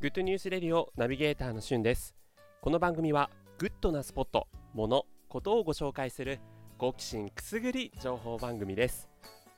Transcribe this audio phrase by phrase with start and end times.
[0.00, 2.14] Good News Radio ナビゲーターのしゅんです。
[2.60, 6.38] この番組はグッドなスポット、物、ことをご紹介する
[6.78, 9.08] 好奇心くすぐり情報番組です。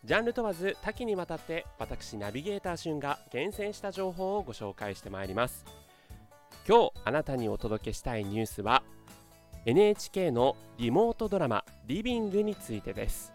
[0.02, 5.66] ジャンル問わず多岐にわたって私ナビゲーターしゅんが厳選した情報をご紹介してまいります。
[6.66, 8.82] 今日あなたにお届けしたいニュースは
[9.66, 11.66] NHK のリモートドラマ。
[11.86, 13.34] Living についてです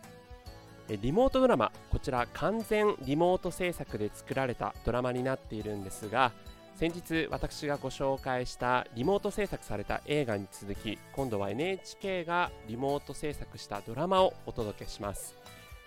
[0.90, 1.72] リモートドラマ。
[1.92, 6.32] こちら完全リモート制作で作られたドラマになっているんですが
[6.76, 15.36] 先日私がご紹介したリモート制作された映画に続き今度は NHK がリモート制作したドラマをお届けします。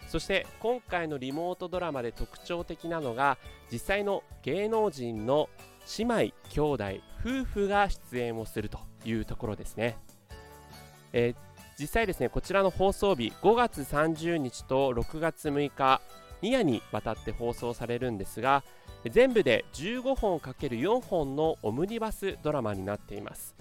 [0.08, 3.36] そして今回のリモートドラマで特徴的なのが
[3.70, 5.50] 実際の芸能人の
[5.98, 6.14] 姉妹
[6.48, 6.84] 兄弟
[7.20, 9.98] 夫婦が出演をするというところですね、
[11.12, 11.36] えー、
[11.78, 16.00] 実際ですねこちらの放送日5月30日と6月6日
[16.42, 18.64] 2夜にわたって放送されるんですが
[19.10, 23.54] 全部で15本 ×4 本のオムニバスドラマになっています。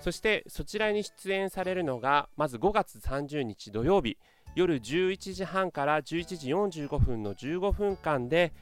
[0.00, 4.16] そしてそちらに出演されるのがまず5月30日土曜日
[4.54, 8.52] 夜11時半から11時45分の15分間で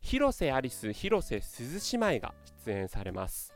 [0.00, 3.54] 広瀬アリス広瀬すず姉妹が出演されます。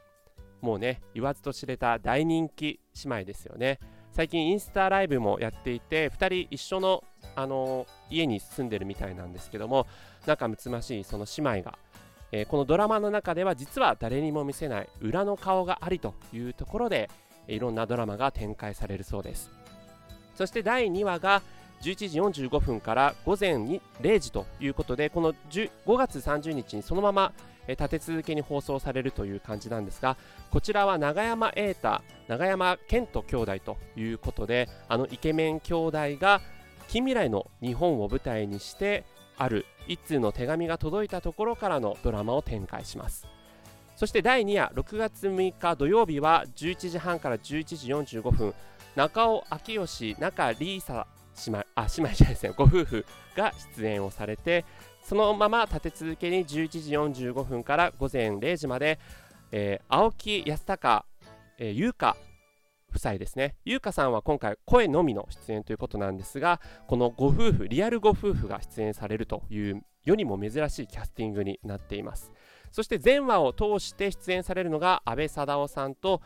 [0.60, 3.78] もうね言わずと知れた大人気姉妹ですよね。
[4.12, 7.02] 最近インスタライブもやっていて2人一緒の、
[7.34, 9.86] あの、家に住んでるみたいなんですけども
[10.26, 11.78] 仲睦ましいその姉妹が
[12.32, 17.10] えー、このドラマの中では実は誰にも見せない裏の顔がありというところで
[17.46, 19.50] いろんなドラマが展開されるそうです。
[20.34, 21.42] そして第2話が
[21.82, 23.56] 11時45分から午前
[24.00, 27.32] 0時ということでこの5月30日にそのまま
[27.68, 30.16] 立て続けに放送されるという感じなんですが
[30.50, 36.40] こちらは永山瑛太永山絢斗兄弟ということであのイケメン兄弟が
[36.92, 39.06] 近未来の日本を舞台にして
[39.38, 43.26] ある一通の手紙が届いたところからのドラマを展開します。
[43.96, 48.52] そして第2夜6月6日土曜日は11時半から11時45分
[48.94, 51.06] 中尾明義中里依紗
[51.46, 53.06] 姉妹あ姉妹じゃないですねご夫婦
[53.38, 54.66] が出演をされて
[55.02, 58.98] そのまま立て続けに11時45分から午前0時まで、
[59.50, 61.04] えー、青木康隆、
[61.56, 62.18] えー、優香
[63.02, 63.56] 妻ですね。
[63.64, 72.30] 優香さんは今回声のみの出演ということなんですがこのご夫婦リアルご夫婦が出演されるという世にも珍しいキャスティングになっています。
[72.70, 76.22] そして全話を通して出演されるのが阿部サダヲさんと、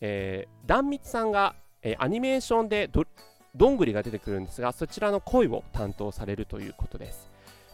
[0.00, 3.04] えー、壇蜜さんが、えー、アニメーションでど
[3.54, 7.30] どんぐりが出てくるんですがそちらの声を担当されるということです。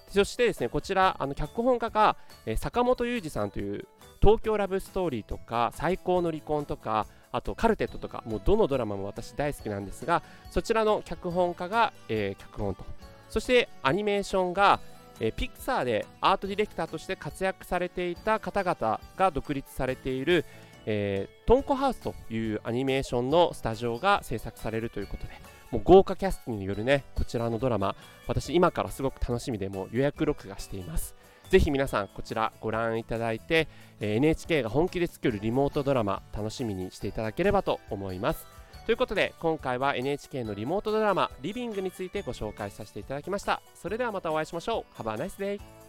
[0.09, 2.17] そしてですねこちらあの脚本家が、
[2.47, 3.87] えー、坂本裕二さんという
[4.23, 10.23] 東京ラブストーリーとか最高の離婚とかあとカルテットとかもうどのドラマも私大好きなんですが
[10.53, 12.85] そちらの脚本家が、えー、脚本と。
[13.29, 14.79] そしてアニメーションが、
[15.19, 20.45] えー、ピクサーでアートディレクターとして活躍されていた方々が独立されている、
[20.87, 25.31] えー、トンコハウスというアニメーションのスタジオが制作されるということで
[25.73, 27.97] もう豪華キャストによるねこちらのドラマ
[28.29, 31.17] 私今からすごく楽しみでもう予約録画しています。
[31.51, 33.69] ぜひ皆さんこちらご覧いただいて、
[34.01, 38.47] NHK が本気で作るリモートドラマ楽しみにしていただければと思います。
[38.87, 43.63] ということで今回は NHK のリモートドラマリビングについてご紹介させていただきました。
[43.75, 45.03] それではまたお会いしましょう。
[45.03, 45.84] Have a nice day